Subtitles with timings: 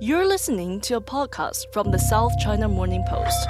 [0.00, 3.48] You're listening to a podcast from the South China Morning Post.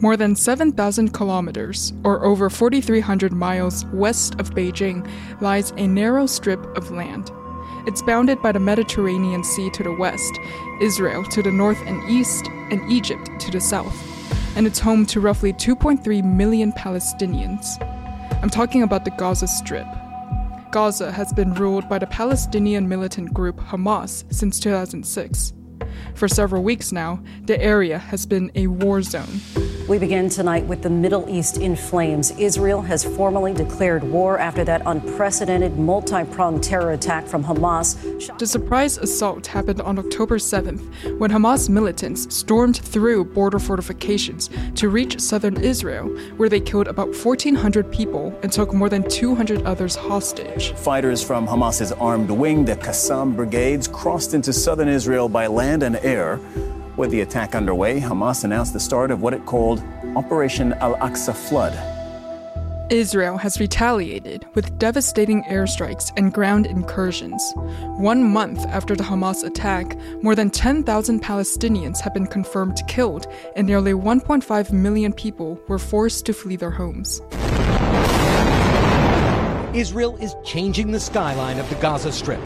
[0.00, 5.04] More than 7,000 kilometers, or over 4,300 miles west of Beijing,
[5.40, 7.32] lies a narrow strip of land.
[7.88, 10.38] It's bounded by the Mediterranean Sea to the west,
[10.80, 13.96] Israel to the north and east, and Egypt to the south.
[14.56, 17.66] And it's home to roughly 2.3 million Palestinians.
[18.40, 19.88] I'm talking about the Gaza Strip.
[20.72, 25.52] Gaza has been ruled by the Palestinian militant group Hamas since 2006.
[26.14, 29.40] For several weeks now, the area has been a war zone.
[29.88, 32.30] We begin tonight with the Middle East in flames.
[32.38, 38.38] Israel has formally declared war after that unprecedented multi pronged terror attack from Hamas.
[38.38, 44.88] The surprise assault happened on October 7th when Hamas militants stormed through border fortifications to
[44.88, 49.96] reach southern Israel, where they killed about 1,400 people and took more than 200 others
[49.96, 50.72] hostage.
[50.74, 55.96] Fighters from Hamas's armed wing, the Qassam brigades, crossed into southern Israel by land and
[55.96, 56.38] air.
[56.96, 59.82] With the attack underway, Hamas announced the start of what it called
[60.14, 61.72] Operation Al Aqsa Flood.
[62.90, 67.42] Israel has retaliated with devastating airstrikes and ground incursions.
[67.96, 73.26] One month after the Hamas attack, more than 10,000 Palestinians have been confirmed killed,
[73.56, 77.22] and nearly 1.5 million people were forced to flee their homes.
[79.74, 82.40] Israel is changing the skyline of the Gaza Strip,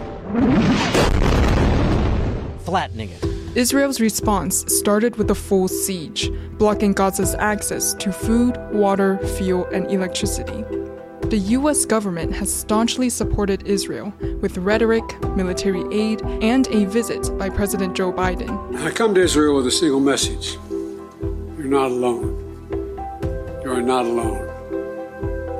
[2.60, 3.35] flattening it.
[3.56, 9.90] Israel's response started with a full siege, blocking Gaza's access to food, water, fuel, and
[9.90, 10.62] electricity.
[11.30, 15.04] The US government has staunchly supported Israel with rhetoric,
[15.36, 18.76] military aid, and a visit by President Joe Biden.
[18.84, 20.58] I come to Israel with a single message
[21.56, 22.36] You're not alone.
[23.64, 24.50] You are not alone.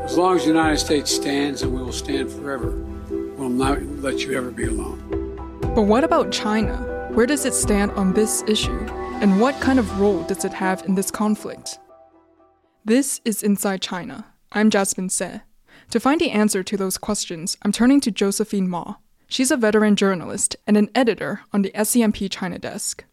[0.05, 2.73] As long as the United States stands, and we will stand forever,
[3.39, 5.01] we'll not let you ever be alone.
[5.75, 6.93] But what about China?
[7.17, 8.79] Where does it stand on this issue?
[9.23, 11.79] And what kind of role does it have in this conflict?
[12.85, 14.27] This is Inside China.
[14.53, 15.41] I'm Jasmine Se.
[15.93, 18.97] To find the answer to those questions, I'm turning to Josephine Ma.
[19.29, 23.07] She's a veteran journalist and an editor on the SCMP China desk.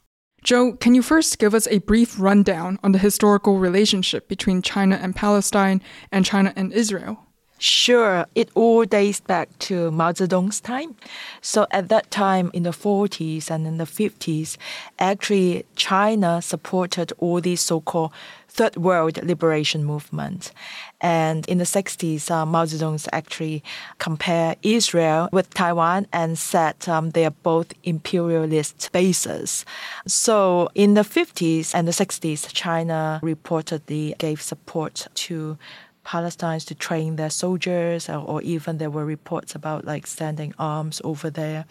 [0.44, 5.00] Joe, can you first give us a brief rundown on the historical relationship between China
[5.02, 5.82] and Palestine
[6.12, 7.26] and China and Israel?
[7.64, 10.98] Sure, it all dates back to Mao Zedong's time.
[11.40, 14.58] So at that time, in the 40s and in the 50s,
[15.00, 18.12] actually China supported all these so-called
[18.50, 20.52] third world liberation movements.
[21.00, 23.64] And in the 60s, uh, Mao Zedong actually
[23.98, 29.66] compared Israel with Taiwan and said um, they are both imperialist bases.
[30.06, 35.58] So in the 50s and the 60s, China reportedly gave support to
[36.06, 41.02] Palestinians to train their soldiers, or, or, even there were reports about like standing arms
[41.04, 41.66] over there.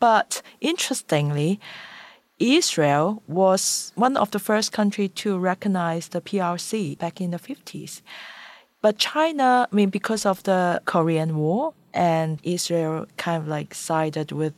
[0.00, 1.60] But interestingly,
[2.38, 8.02] Israel was one of the first country to recognize the PRC back in the 50s.
[8.80, 14.32] But China, I mean, because of the Korean War, and Israel kind of like sided
[14.32, 14.52] with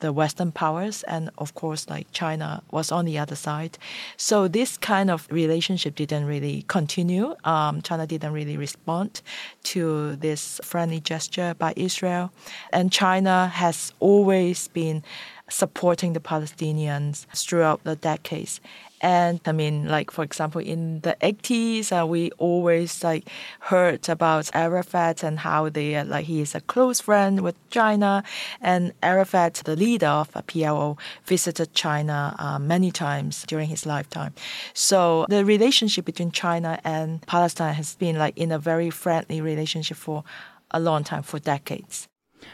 [0.00, 3.78] the Western powers, and of course, like China was on the other side.
[4.16, 7.34] So this kind of relationship didn't really continue.
[7.44, 9.22] Um, China didn't really respond
[9.64, 12.32] to this friendly gesture by Israel,
[12.72, 15.02] and China has always been
[15.50, 18.60] supporting the Palestinians throughout the decades.
[19.00, 23.28] And I mean, like for example, in the 80s, uh, we always like
[23.60, 28.24] heard about Arafat and how they uh, like he is a close friend with China.
[28.60, 34.34] And Arafat, the leader of PLO, visited China uh, many times during his lifetime.
[34.74, 39.96] So the relationship between China and Palestine has been like in a very friendly relationship
[39.96, 40.24] for
[40.70, 42.08] a long time, for decades.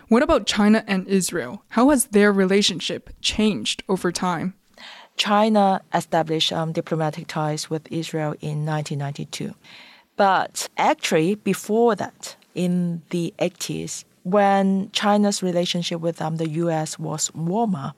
[0.09, 1.63] What about China and Israel?
[1.71, 4.55] How has their relationship changed over time?
[5.17, 9.55] China established um, diplomatic ties with Israel in 1992.
[10.17, 17.33] But actually, before that, in the 80s, when China's relationship with um, the US was
[17.35, 17.93] warmer,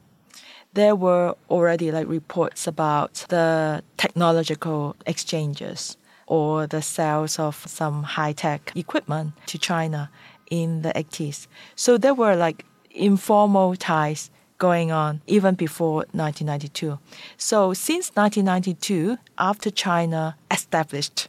[0.73, 5.97] there were already like reports about the technological exchanges
[6.27, 10.11] or the sales of some high tech equipment to China
[10.51, 11.47] in the 80s.
[11.77, 16.99] So there were like informal ties going on even before 1992.
[17.37, 21.29] So since 1992, after China established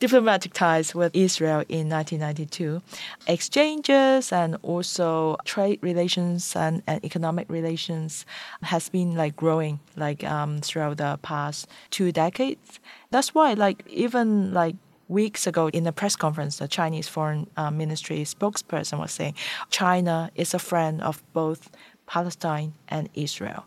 [0.00, 2.82] diplomatic ties with Israel in 1992,
[3.26, 8.24] exchanges and also trade relations and, and economic relations
[8.62, 12.80] has been like growing like um, throughout the past two decades.
[13.10, 14.76] That's why like even like
[15.12, 19.34] weeks ago in a press conference, the Chinese Foreign uh, Ministry spokesperson was saying
[19.70, 21.70] China is a friend of both
[22.12, 23.64] Palestine and Israel.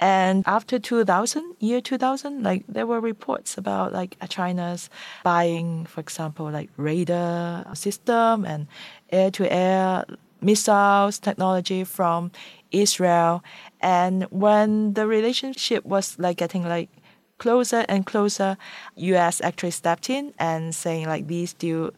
[0.00, 4.88] And after 2000, year 2000, like there were reports about like China's
[5.22, 8.66] buying, for example, like radar system and
[9.10, 10.06] air-to-air
[10.40, 12.32] missiles technology from
[12.70, 13.44] Israel.
[13.80, 16.88] And when the relationship was like getting like
[17.36, 18.56] closer and closer,
[18.96, 19.40] U.S.
[19.42, 21.92] actually stepped in and saying like these do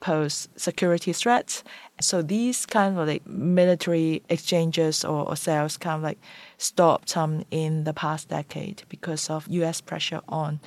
[0.00, 1.62] pose security threats.
[2.00, 6.18] So these kind of like military exchanges or, or sales kind of like
[6.58, 9.80] stopped um, in the past decade because of U.S.
[9.80, 10.60] pressure on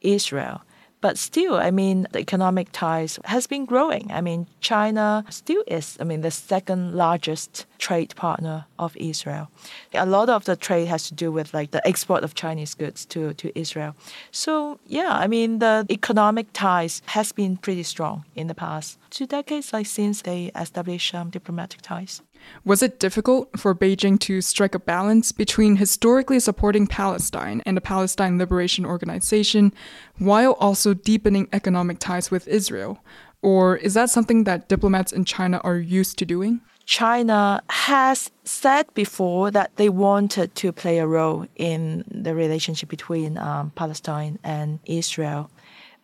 [0.00, 0.62] Israel.
[1.00, 4.10] But still, I mean, the economic ties has been growing.
[4.12, 9.48] I mean, China still is, I mean, the second largest trade partner of Israel.
[9.94, 13.06] A lot of the trade has to do with like the export of Chinese goods
[13.06, 13.94] to, to Israel.
[14.30, 19.26] So yeah, I mean, the economic ties has been pretty strong in the past two
[19.26, 22.22] decades, like since they established um, diplomatic ties.
[22.64, 27.80] Was it difficult for Beijing to strike a balance between historically supporting Palestine and the
[27.80, 29.72] Palestine Liberation Organization
[30.18, 33.02] while also deepening economic ties with Israel?
[33.42, 36.60] Or is that something that diplomats in China are used to doing?
[36.84, 43.38] China has said before that they wanted to play a role in the relationship between
[43.38, 45.50] um, Palestine and Israel,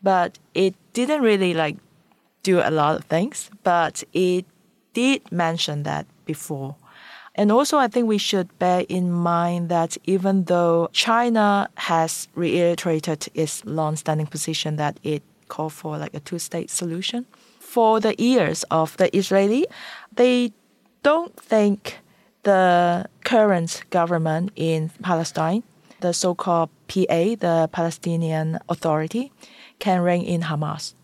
[0.01, 1.77] but it didn't really like
[2.45, 3.51] do a lot of things.
[3.65, 4.45] But it
[4.93, 6.77] did mention that before.
[7.35, 13.29] And also, I think we should bear in mind that even though China has reiterated
[13.35, 17.27] its long-standing position that it called for like a two-state solution,
[17.61, 19.67] for the ears of the Israeli,
[20.15, 20.53] they
[21.03, 21.99] don't think
[22.43, 25.63] the current government in Palestine,
[26.01, 29.31] the so-called PA, the Palestinian Authority,
[29.79, 30.95] can rein in Hamas.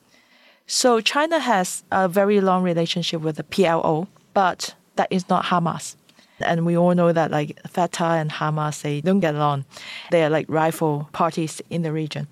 [0.66, 5.96] So China has a very long relationship with the PLO, but that is not Hamas.
[6.40, 9.64] And we all know that like Fatah and Hamas, they don't get along.
[10.10, 12.26] They are like rival parties in the region.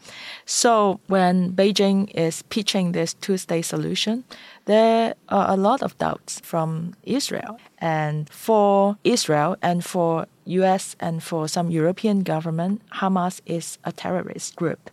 [0.46, 4.24] So when Beijing is pitching this two-state solution,
[4.64, 7.58] there are a lot of doubts from Israel.
[7.78, 14.56] And for Israel and for US and for some European government, Hamas is a terrorist
[14.56, 14.90] group.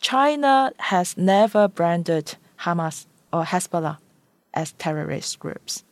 [0.00, 3.98] China has never branded Hamas or Hezbollah
[4.54, 5.84] as terrorist groups.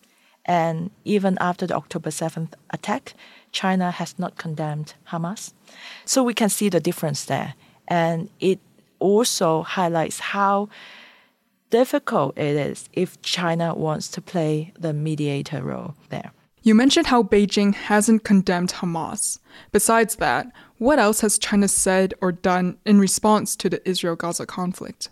[0.46, 3.14] And even after the October 7th attack,
[3.52, 5.52] China has not condemned Hamas.
[6.05, 7.55] So we can see the difference there.
[7.88, 8.61] And it
[8.99, 10.69] also highlights how
[11.70, 16.31] difficult it is if China wants to play the mediator role there.
[16.62, 19.38] You mentioned how Beijing hasn't condemned Hamas.
[19.73, 20.47] Besides that,
[20.79, 25.11] what else has China said or done in response to the Israel Gaza conflict?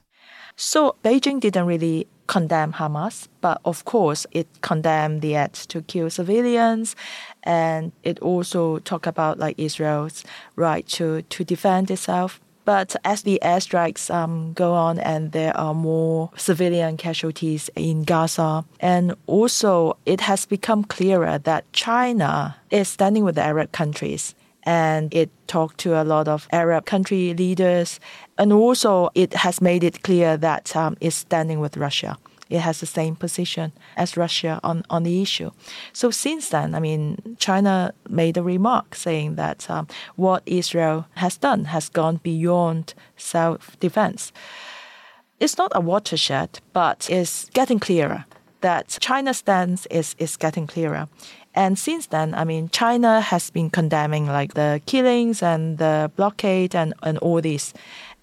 [0.56, 6.10] So Beijing didn't really condemn Hamas, but of course it condemned the act to kill
[6.10, 6.96] civilians,
[7.42, 10.24] and it also talked about like Israel's
[10.56, 12.40] right to to defend itself.
[12.64, 18.64] But as the airstrikes um, go on and there are more civilian casualties in Gaza,
[18.78, 25.12] and also it has become clearer that China is standing with the Arab countries and
[25.14, 28.00] it talked to a lot of Arab country leaders.
[28.38, 32.16] And also, it has made it clear that um, it's standing with Russia.
[32.48, 35.52] It has the same position as Russia on, on the issue.
[35.94, 41.38] So since then, I mean, China made a remark saying that um, what Israel has
[41.38, 44.32] done has gone beyond self-defense.
[45.40, 48.26] It's not a watershed, but it's getting clearer
[48.62, 51.08] that China's stance is, is getting clearer.
[51.54, 56.74] And since then, I mean, China has been condemning like the killings and the blockade
[56.74, 57.74] and, and all this.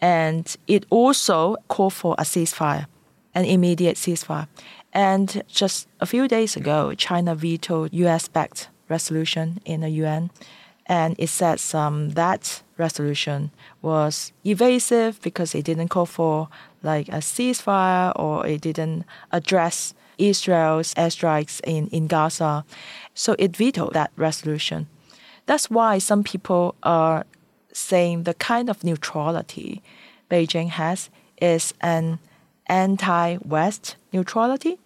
[0.01, 2.87] And it also called for a ceasefire,
[3.35, 4.47] an immediate ceasefire.
[4.93, 10.31] And just a few days ago, China vetoed US backed resolution in the UN.
[10.87, 13.51] And it says um, that resolution
[13.83, 16.49] was evasive because it didn't call for
[16.81, 22.65] like a ceasefire or it didn't address Israel's airstrikes in, in Gaza.
[23.15, 24.87] So it vetoed that resolution.
[25.45, 27.25] That's why some people are
[27.73, 29.81] saying the kind of neutrality
[30.29, 31.09] Beijing has
[31.41, 32.19] is an
[32.67, 34.77] anti West neutrality.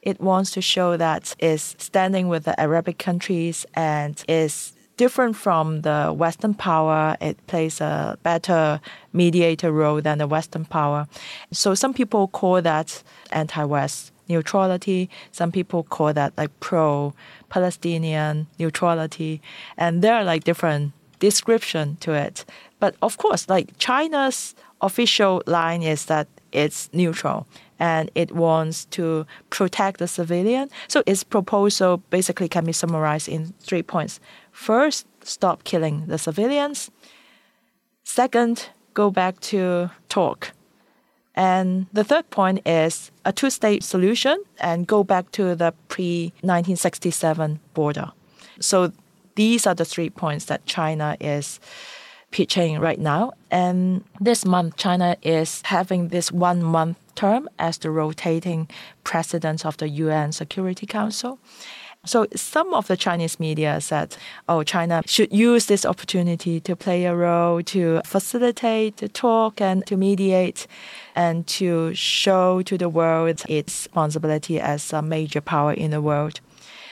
[0.00, 5.82] It wants to show that it's standing with the Arabic countries and is different from
[5.82, 7.16] the Western power.
[7.20, 8.80] It plays a better
[9.12, 11.06] mediator role than the Western power.
[11.52, 15.08] So some people call that anti-West neutrality.
[15.32, 19.40] Some people call that like pro-Palestinian neutrality,
[19.76, 22.44] and there are like different description to it.
[22.80, 27.46] But of course, like China's official line is that it's neutral
[27.78, 30.70] and it wants to protect the civilian.
[30.88, 34.20] So its proposal basically can be summarized in three points.
[34.52, 36.90] First, stop killing the civilians.
[38.04, 40.52] Second, go back to talk.
[41.38, 46.32] And the third point is a two state solution and go back to the pre
[46.42, 48.10] 1967 border.
[48.58, 48.92] So
[49.36, 51.60] these are the three points that China is
[52.32, 53.34] pitching right now.
[53.52, 58.68] And this month, China is having this one month term as the rotating
[59.04, 61.38] president of the UN Security Council.
[62.08, 64.16] So some of the Chinese media said,
[64.48, 69.86] oh, China should use this opportunity to play a role, to facilitate, to talk, and
[69.86, 70.66] to mediate,
[71.14, 76.40] and to show to the world its responsibility as a major power in the world.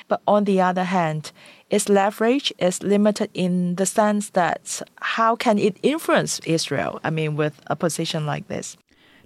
[0.09, 1.33] But on the other hand,
[1.71, 7.01] its leverage is limited in the sense that how can it influence Israel?
[7.03, 8.77] I mean, with a position like this.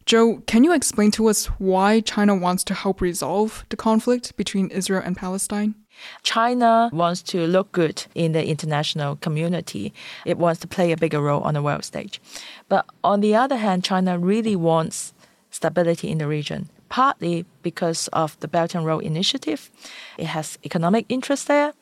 [0.06, 4.68] Joe, can you explain to us why China wants to help resolve the conflict between
[4.68, 5.75] Israel and Palestine?
[6.23, 9.92] China wants to look good in the international community.
[10.25, 12.21] It wants to play a bigger role on the world stage.
[12.69, 15.12] But on the other hand, China really wants
[15.50, 19.71] stability in the region partly because of the Belt and Road Initiative.
[20.19, 21.73] It has economic interest there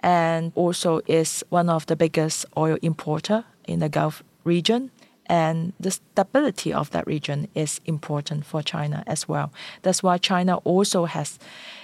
[0.00, 4.90] and also is one of the biggest oil importer in the Gulf region.
[5.26, 9.52] And the stability of that region is important for China as well.
[9.82, 11.38] That's why China also has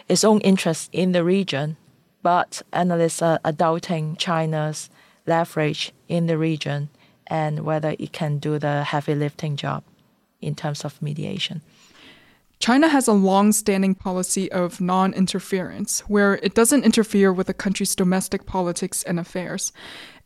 [0.09, 1.77] its own interest in the region,
[2.23, 4.91] but analysts are doubting China's
[5.27, 6.89] leverage in the region
[7.27, 9.83] and whether it can do the heavy lifting job
[10.41, 11.63] in terms of mediation.
[12.61, 17.55] China has a long standing policy of non interference, where it doesn't interfere with a
[17.55, 19.73] country's domestic politics and affairs.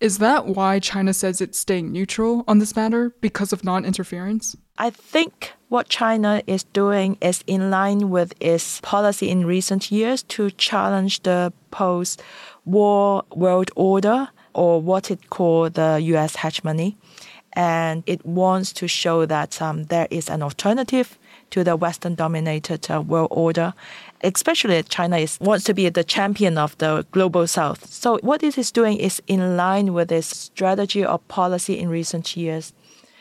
[0.01, 4.57] Is that why China says it's staying neutral on this matter because of non interference?
[4.79, 10.25] I think what China is doing is in line with its policy in recent years
[10.25, 12.21] to challenge the post
[12.65, 16.97] war world order or what it called the US hegemony.
[17.53, 21.17] And it wants to show that um, there is an alternative
[21.55, 23.75] to the Western dominated uh, world order.
[24.25, 27.87] Especially China is, wants to be the champion of the global south.
[27.93, 32.37] So what it is doing is in line with its strategy or policy in recent
[32.37, 32.73] years.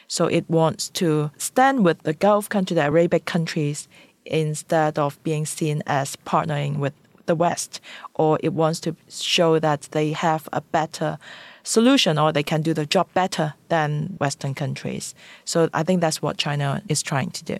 [0.07, 3.87] So it wants to stand with the Gulf countries, the Arabic countries,
[4.25, 6.93] instead of being seen as partnering with
[7.27, 7.81] the West,
[8.15, 11.19] or it wants to show that they have a better
[11.61, 15.13] solution or they can do the job better than Western countries.
[15.45, 17.57] So I think that's what China is trying to do.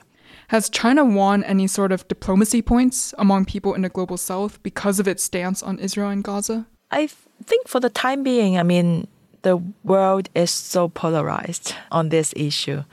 [0.53, 4.99] Has China won any sort of diplomacy points among people in the global south because
[4.99, 6.67] of its stance on Israel and Gaza?
[6.91, 7.09] I
[7.43, 9.07] think for the time being, I mean,
[9.41, 12.83] the world is so polarized on this issue.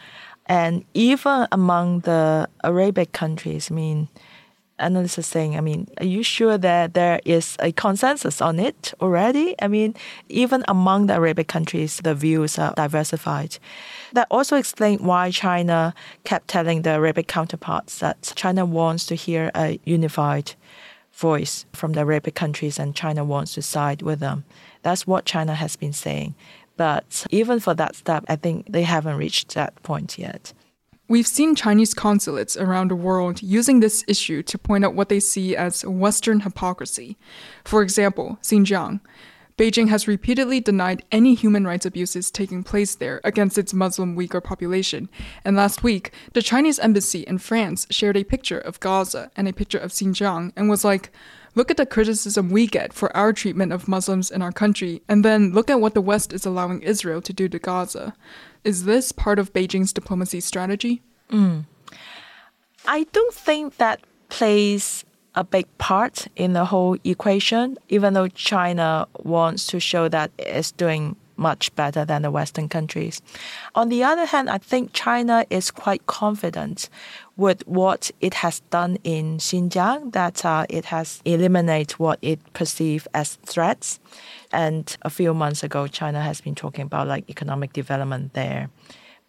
[0.47, 4.09] And even among the Arabic countries, I mean,
[4.81, 8.95] analysts are saying, I mean, are you sure that there is a consensus on it
[9.01, 9.55] already?
[9.61, 9.95] I mean,
[10.29, 13.59] even among the Arabic countries, the views are diversified.
[14.13, 15.95] That also explains why China
[16.25, 20.53] kept telling the Arabic counterparts that China wants to hear a unified
[21.13, 24.45] voice from the Arabic countries and China wants to side with them.
[24.83, 26.35] That's what China has been saying.
[26.77, 30.55] But even for that step, I think they haven't reached that point yet.
[31.11, 35.19] We've seen Chinese consulates around the world using this issue to point out what they
[35.19, 37.19] see as Western hypocrisy.
[37.65, 39.01] For example, Xinjiang.
[39.59, 44.41] Beijing has repeatedly denied any human rights abuses taking place there against its Muslim Uyghur
[44.41, 45.09] population.
[45.45, 49.53] And last week, the Chinese embassy in France shared a picture of Gaza and a
[49.53, 51.11] picture of Xinjiang and was like,
[51.61, 55.23] look at the criticism we get for our treatment of Muslims in our country, and
[55.23, 58.15] then look at what the West is allowing Israel to do to Gaza.
[58.65, 61.03] Is this part of Beijing's diplomacy strategy?
[61.29, 61.67] Mm.
[62.87, 64.01] I don't think that
[64.31, 70.31] plays a big part in the whole equation, even though China wants to show that
[70.39, 73.21] it's doing much better than the Western countries.
[73.75, 76.89] On the other hand, I think China is quite confident
[77.37, 83.09] with what it has done in Xinjiang, that uh, it has eliminated what it perceives
[83.15, 83.99] as threats.
[84.53, 88.69] And a few months ago, China has been talking about like economic development there.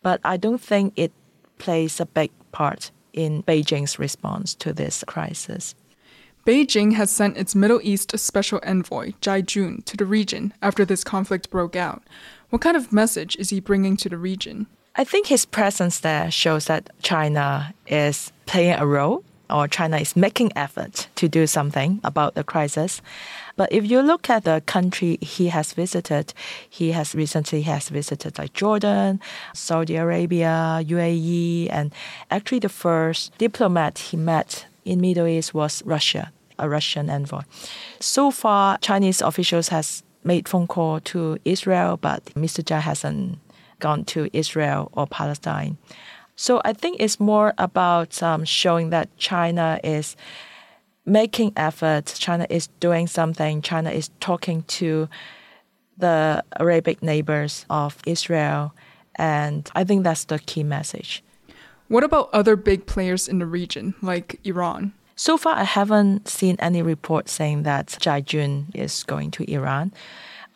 [0.03, 1.11] But I don't think it
[1.57, 5.75] plays a big part in Beijing's response to this crisis.
[6.45, 11.03] Beijing has sent its Middle East special envoy, Zhai Jun, to the region after this
[11.03, 12.01] conflict broke out.
[12.49, 14.65] What kind of message is he bringing to the region?
[14.95, 20.15] I think his presence there shows that China is playing a role or China is
[20.15, 23.01] making effort to do something about the crisis.
[23.55, 26.33] But if you look at the country he has visited,
[26.69, 29.19] he has recently has visited like Jordan,
[29.53, 31.93] Saudi Arabia, UAE, and
[32.31, 37.41] actually the first diplomat he met in Middle East was Russia, a Russian envoy.
[37.99, 42.63] So far, Chinese officials has made phone call to Israel, but Mr.
[42.63, 43.39] Zhai hasn't
[43.79, 45.77] gone to Israel or Palestine.
[46.35, 50.15] So I think it's more about um, showing that China is
[51.05, 55.09] making efforts, China is doing something, China is talking to
[55.97, 58.73] the Arabic neighbors of Israel.
[59.15, 61.23] And I think that's the key message.
[61.91, 64.93] What about other big players in the region, like Iran?
[65.17, 69.91] So far, I haven't seen any report saying that Zhai Jun is going to Iran.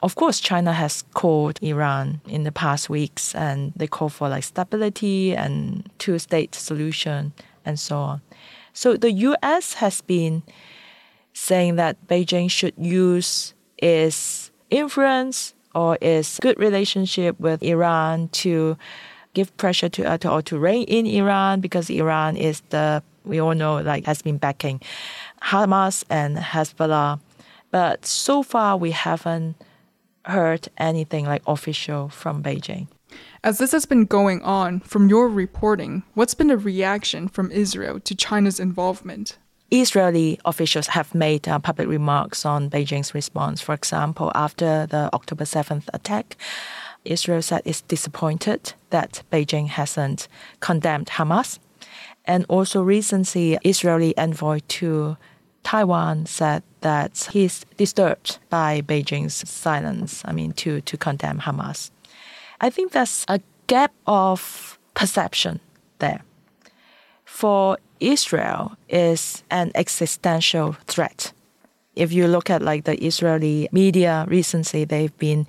[0.02, 4.46] Of course, China has called Iran in the past weeks and they call for like
[4.46, 7.34] stability and two state solution
[7.66, 8.22] and so on.
[8.72, 10.42] So the US has been
[11.34, 18.78] saying that Beijing should use its influence or its good relationship with Iran to
[19.36, 23.40] give pressure to uh, to, or to rein in Iran because Iran is the we
[23.40, 24.82] all know like has been backing
[25.44, 27.20] Hamas and Hezbollah.
[27.72, 29.56] But so far we haven't
[30.26, 32.88] heard anything like official from Beijing.
[33.44, 38.00] As this has been going on, from your reporting, what's been the reaction from Israel
[38.00, 39.38] to China's involvement?
[39.72, 43.62] Israeli officials have made uh, public remarks on Beijing's response.
[43.62, 46.38] For example, after the October 7th attack,
[47.06, 50.28] Israel said it's disappointed that Beijing hasn't
[50.60, 51.60] condemned Hamas.
[52.26, 55.18] And also recently, Israeli envoy to
[55.64, 61.92] Taiwan said that he's disturbed by Beijing's silence, I mean, to, to condemn Hamas.
[62.62, 65.60] I think there's a gap of perception
[66.00, 66.22] there.
[67.26, 71.34] For Israel is an existential threat.
[71.96, 75.48] If you look at like the Israeli media recently, they've been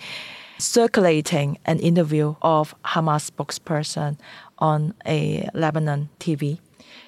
[0.59, 4.19] circulating an interview of Hamas spokesperson
[4.59, 6.59] on a Lebanon TV.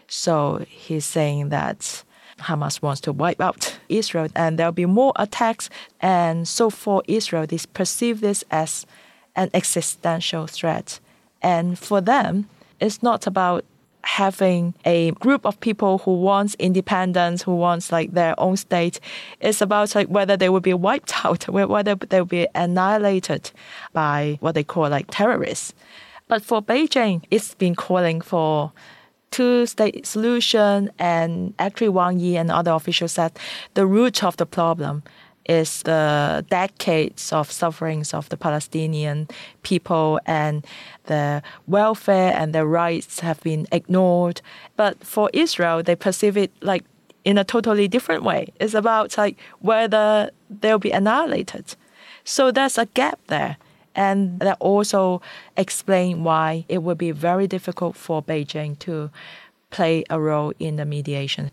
[0.07, 2.05] So he's saying that
[2.39, 5.69] Hamas wants to wipe out Israel and there'll be more attacks.
[6.01, 8.87] And so for Israel, they perceive this as
[9.37, 11.01] an existential threat.
[11.43, 12.49] And for them,
[12.81, 13.65] it's not about
[14.05, 19.01] having a group of people who wants independence, who wants like their own state.
[19.41, 23.51] It's about like whether they will be wiped out, whether they will be annihilated
[23.93, 25.75] by what they call like terrorists.
[26.29, 28.73] But for Beijing, it's been calling for
[29.31, 33.33] two-state solution, and actually Wang Yi and other officials said
[33.75, 35.03] the root of the problem
[35.49, 39.27] is the decades of sufferings of the Palestinian
[39.63, 40.67] people and
[41.05, 44.41] their welfare and their rights have been ignored.
[44.77, 46.85] But for Israel, they perceive it like
[47.25, 48.53] in a totally different way.
[48.61, 51.75] It's about like whether they'll be annihilated.
[52.25, 53.57] So there's a gap there.
[53.95, 55.21] And that also
[55.57, 59.11] explain why it would be very difficult for Beijing to
[59.71, 61.51] play a role in the mediation.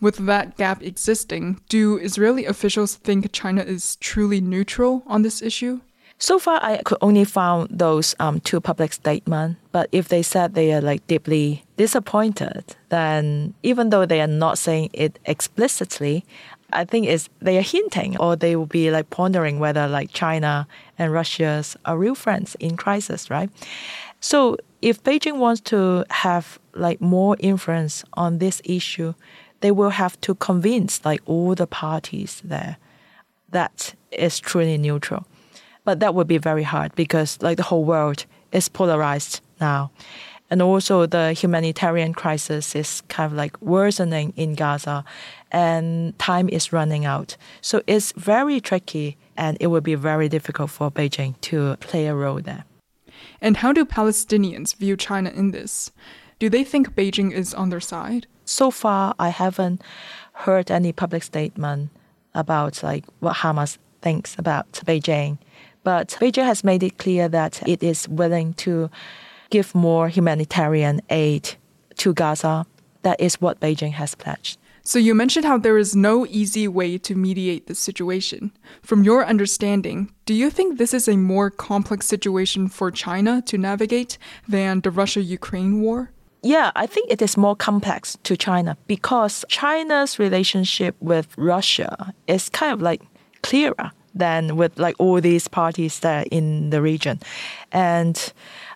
[0.00, 5.80] With that gap existing, do Israeli officials think China is truly neutral on this issue?
[6.20, 9.60] So far, I could only found those um, two public statements.
[9.70, 14.58] But if they said they are like deeply disappointed, then even though they are not
[14.58, 16.24] saying it explicitly,
[16.72, 20.66] I think is they are hinting or they will be like pondering whether like China
[20.98, 23.48] and Russia are real friends in crisis, right?
[24.20, 29.14] So if Beijing wants to have like more influence on this issue,
[29.60, 32.76] they will have to convince like all the parties there
[33.50, 35.26] that is truly neutral.
[35.84, 39.90] But that would be very hard because like the whole world is polarized now.
[40.50, 45.04] And also the humanitarian crisis is kind of like worsening in Gaza
[45.50, 47.36] and time is running out.
[47.60, 52.14] So it's very tricky and it will be very difficult for Beijing to play a
[52.14, 52.64] role there.
[53.40, 55.90] And how do Palestinians view China in this?
[56.38, 58.26] Do they think Beijing is on their side?
[58.48, 59.82] So far, I haven't
[60.32, 61.90] heard any public statement
[62.34, 65.36] about like what Hamas thinks about Beijing.
[65.84, 68.90] But Beijing has made it clear that it is willing to
[69.50, 71.56] give more humanitarian aid
[71.98, 72.64] to Gaza.
[73.02, 74.58] That is what Beijing has pledged.
[74.82, 78.50] So you mentioned how there is no easy way to mediate this situation.
[78.80, 83.58] From your understanding, do you think this is a more complex situation for China to
[83.58, 84.16] navigate
[84.48, 86.12] than the Russia Ukraine war?
[86.42, 92.48] Yeah, I think it is more complex to China because China's relationship with Russia is
[92.48, 93.02] kind of like
[93.42, 97.20] clearer than with like all these parties that in the region.
[97.72, 98.32] And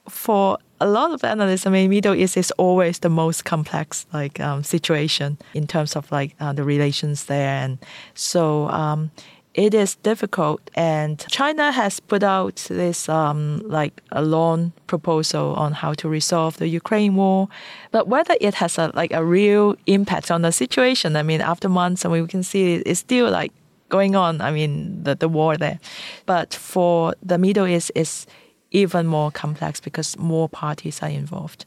[0.08, 4.40] for a lot of analysts, I mean, Middle East is always the most complex like
[4.40, 7.78] um, situation in terms of like uh, the relations there, and
[8.14, 9.10] so um,
[9.54, 10.70] it is difficult.
[10.74, 16.56] And China has put out this um, like a long proposal on how to resolve
[16.56, 17.48] the Ukraine war,
[17.90, 21.68] but whether it has a like a real impact on the situation, I mean, after
[21.68, 23.52] months, I mean, we can see it's still like
[23.88, 24.40] going on.
[24.40, 25.78] I mean, the the war there,
[26.24, 28.26] but for the Middle East is
[28.70, 31.66] even more complex because more parties are involved.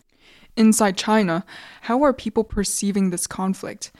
[0.57, 1.43] Inside China,
[1.81, 3.91] how are people perceiving this conflict?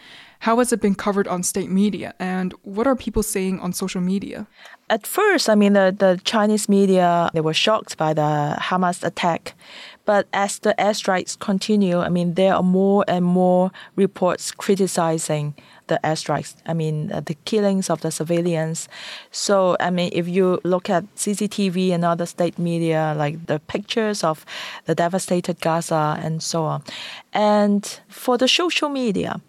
[0.46, 2.14] How has it been covered on state media?
[2.20, 4.46] And what are people saying on social media?
[4.92, 9.56] At first, I mean, the, the Chinese media, they were shocked by the Hamas attack.
[10.06, 15.56] But as the airstrikes continue, I mean, there are more and more reports criticizing
[15.88, 16.54] the airstrikes.
[16.68, 18.88] I mean, uh, the killings of the civilians.
[19.32, 24.24] So, I mean, if you look at CCTV and other state media, like the pictures
[24.24, 24.46] of
[24.86, 26.84] the devastated Gaza and so on.
[27.34, 29.42] And for the social media,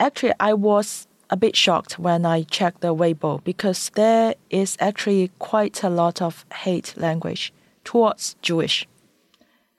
[0.00, 5.30] actually, I was a bit shocked when I checked the Weibo because there is actually
[5.38, 7.52] quite a lot of hate language
[7.84, 8.88] towards Jewish.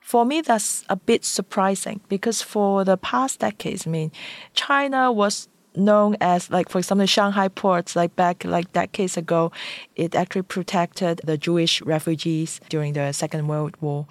[0.00, 4.12] For me, that's a bit surprising because for the past decades, I mean,
[4.54, 9.50] China was known as like for example Shanghai ports like back like decades ago
[9.96, 14.06] it actually protected the Jewish refugees during the Second World War.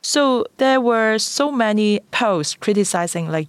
[0.00, 3.48] So there were so many posts criticizing like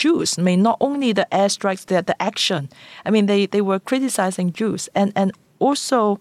[0.00, 0.38] Jews.
[0.38, 2.62] I mean not only the airstrikes, the the action.
[3.06, 6.18] I mean they, they were criticizing Jews and, and also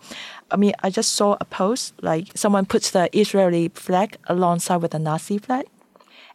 [0.51, 4.91] I mean I just saw a post like someone puts the Israeli flag alongside with
[4.91, 5.65] the Nazi flag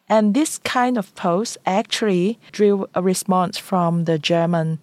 [0.08, 4.78] and this kind of post actually drew a response from the German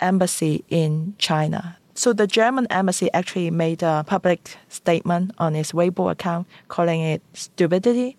[0.00, 1.78] embassy in China.
[1.94, 7.22] So the German embassy actually made a public statement on its Weibo account calling it
[7.32, 8.16] stupidity.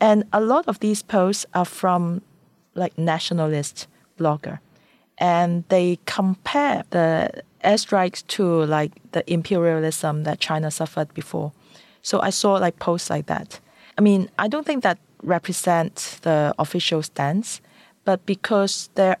[0.00, 2.22] And a lot of these posts are from
[2.74, 3.86] like nationalist
[4.18, 4.58] blogger.
[5.18, 11.52] And they compare the airstrikes to like the imperialism that China suffered before.
[12.02, 13.60] So I saw like posts like that.
[13.96, 17.60] I mean, I don't think that represent the official stance,
[18.04, 19.16] but because there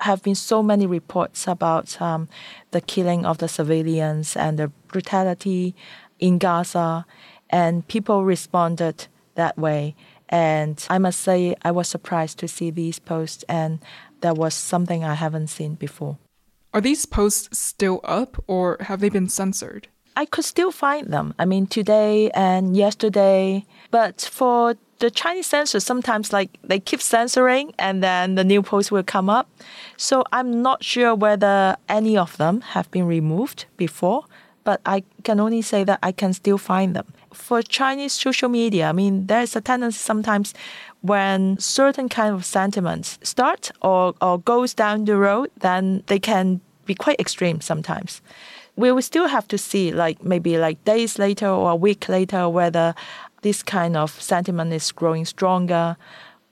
[0.00, 2.28] have been so many reports about um,
[2.70, 5.74] the killing of the civilians and the brutality
[6.18, 7.06] in Gaza,
[7.50, 9.94] and people responded that way.
[10.30, 13.80] And I must say, I was surprised to see these posts, and
[14.20, 16.16] that was something I haven't seen before.
[16.72, 19.88] Are these posts still up, or have they been censored?
[20.16, 21.34] I could still find them.
[21.38, 23.64] I mean, today and yesterday.
[23.90, 28.92] But for the Chinese censors sometimes like they keep censoring and then the new posts
[28.92, 29.48] will come up.
[29.96, 34.26] So I'm not sure whether any of them have been removed before,
[34.62, 37.06] but I can only say that I can still find them.
[37.32, 40.54] For Chinese social media, I mean, there's a tendency sometimes
[41.02, 46.60] when certain kind of sentiments start or, or goes down the road, then they can
[46.86, 48.20] be quite extreme sometimes
[48.76, 52.48] we will still have to see like maybe like days later or a week later
[52.48, 52.94] whether
[53.42, 55.96] this kind of sentiment is growing stronger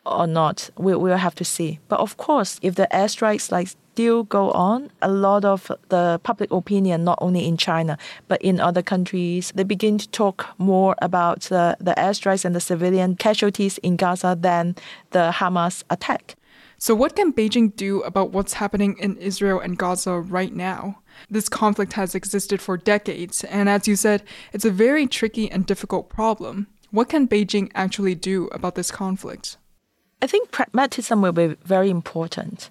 [0.04, 0.70] or not.
[0.76, 1.80] We will have to see.
[1.88, 6.52] But of course, if the airstrikes like still go on, a lot of the public
[6.52, 11.40] opinion, not only in China but in other countries, they begin to talk more about
[11.50, 14.76] the, the airstrikes and the civilian casualties in Gaza than
[15.10, 16.36] the Hamas attack.
[16.78, 21.00] So, what can Beijing do about what's happening in Israel and Gaza right now?
[21.28, 25.66] This conflict has existed for decades, and as you said, it's a very tricky and
[25.66, 26.68] difficult problem.
[26.92, 29.56] What can Beijing actually do about this conflict?
[30.22, 32.70] I think pragmatism will be very important.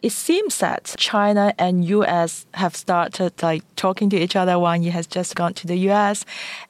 [0.00, 4.58] It seems that China and US have started like talking to each other.
[4.58, 6.24] Wang Yi has just gone to the US,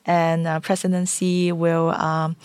[0.07, 2.37] and uh, President Xi will um,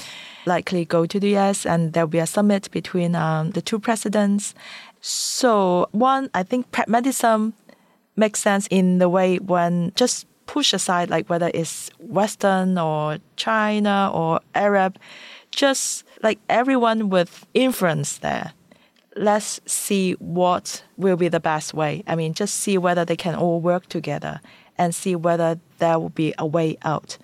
[0.45, 3.79] likely go to the US, and there will be a summit between um, the two
[3.79, 4.53] presidents.
[4.99, 7.53] So, one, I think pragmatism
[8.15, 14.11] makes sense in the way when just push aside like whether it's Western or China
[14.13, 14.97] or Arab,
[15.51, 18.51] just like everyone with influence there.
[19.15, 22.03] Let's see what will be the best way.
[22.07, 24.41] I mean, just see whether they can all work together
[24.77, 27.17] and see whether there will be a way out.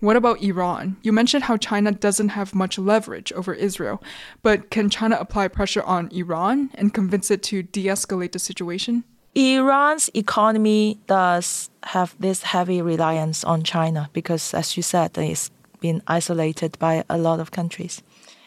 [0.00, 0.98] What about Iran?
[1.02, 4.02] You mentioned how China doesn't have much leverage over Israel,
[4.42, 9.04] but can China apply pressure on Iran and convince it to de escalate the situation?
[9.34, 16.02] Iran's economy does have this heavy reliance on China because, as you said, it's been
[16.06, 18.02] isolated by a lot of countries.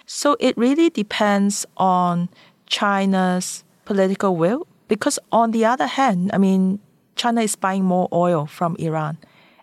[0.06, 2.30] So it really depends on
[2.70, 4.66] China's political will.
[4.88, 6.80] Because on the other hand, I mean,
[7.16, 9.18] China is buying more oil from Iran.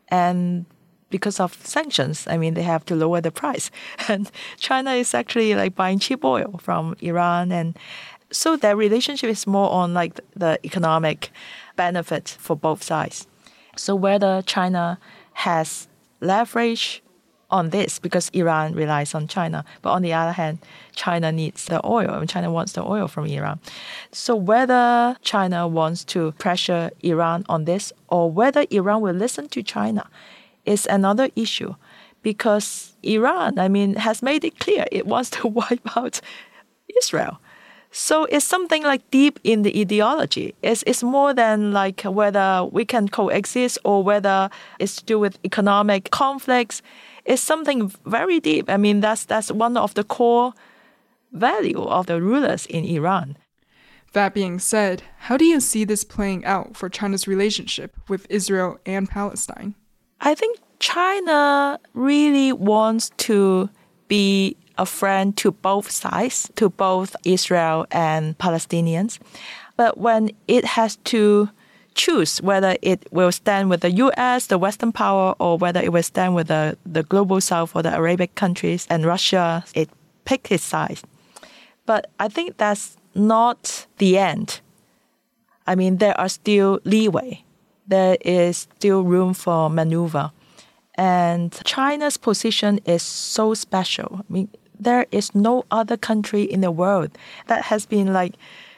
[0.09, 0.67] And
[1.11, 3.71] because of sanctions, I mean, they have to lower the price.
[4.09, 7.51] And China is actually like buying cheap oil from Iran.
[7.53, 7.77] And
[8.31, 11.31] so their relationship is more on like the economic
[11.77, 13.27] benefit for both sides.
[13.77, 14.99] So whether China
[15.33, 15.89] has
[16.21, 17.03] leverage
[17.51, 20.59] on this because Iran relies on China, but on the other hand,
[20.95, 23.61] China needs the oil and China wants the oil from Iran.
[24.13, 29.63] So whether China wants to pressure Iran on this or whether Iran will listen to
[29.63, 30.09] China
[30.65, 31.75] is another issue
[32.23, 36.21] because Iran, I mean, has made it clear it wants to wipe out
[36.99, 37.39] Israel.
[37.93, 40.55] So it's something like deep in the ideology.
[40.63, 45.39] It's, it's more than like whether we can coexist or whether it's to do with
[45.45, 46.83] economic conflicts.
[47.27, 48.71] It's something very deep.
[48.71, 50.53] I mean, that's, that's one of the core
[51.33, 53.37] value of the rulers in Iran.
[54.13, 58.79] That being said, how do you see this playing out for China's relationship with Israel
[58.87, 59.75] and Palestine?
[60.21, 63.69] I think China really wants to
[64.09, 69.19] be a friend to both sides, to both Israel and Palestinians.
[69.77, 71.51] But when it has to
[71.97, 76.03] choose whether it will stand with the US, the Western power, or whether it will
[76.03, 79.89] stand with the, the global south or the Arabic countries and Russia, it
[80.25, 81.01] picked its side.
[81.87, 84.61] But I think that's not the end.
[85.67, 87.43] I mean, there are still leeway.
[87.89, 90.31] There is still room for maneuver.
[90.97, 94.21] And China's position is so special.
[94.21, 97.11] I mean, there is no other country in the world
[97.47, 98.35] that has been like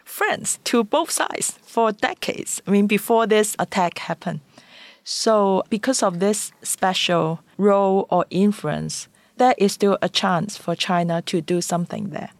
[0.08, 2.62] friends to both sides for decades.
[2.66, 4.40] I mean, before this attack happened.
[5.04, 11.22] So, because of this special role or influence, there is still a chance for China
[11.22, 12.30] to do something there.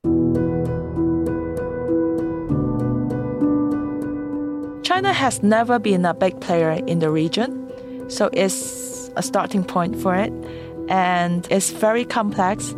[4.83, 7.71] China has never been a big player in the region,
[8.09, 10.33] so it's a starting point for it.
[10.89, 12.75] And it's very complex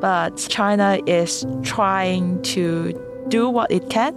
[0.00, 2.92] but China is trying to
[3.28, 4.14] do what it can.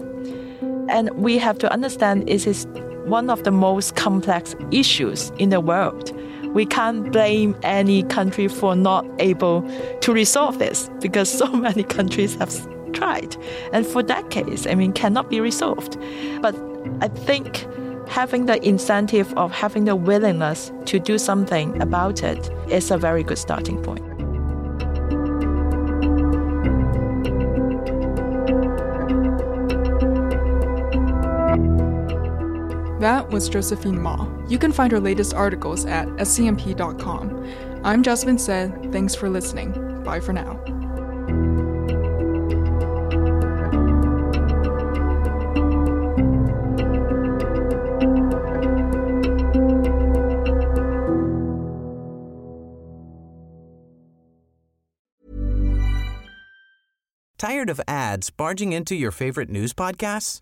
[0.89, 2.65] And we have to understand it is
[3.05, 6.11] one of the most complex issues in the world.
[6.53, 9.61] We can't blame any country for not able
[10.01, 12.51] to resolve this because so many countries have
[12.93, 13.35] tried.
[13.71, 15.97] And for decades, I mean, cannot be resolved.
[16.41, 16.55] But
[17.01, 17.67] I think
[18.07, 23.23] having the incentive of having the willingness to do something about it is a very
[23.23, 24.08] good starting point.
[32.99, 34.27] That was Josephine Ma.
[34.47, 37.81] You can find her latest articles at scmp.com.
[37.85, 40.03] I'm Jasmine said, thanks for listening.
[40.03, 40.61] Bye for now.
[57.37, 60.41] Tired of ads barging into your favorite news podcasts?